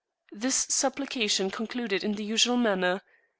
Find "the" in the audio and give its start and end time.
2.13-2.23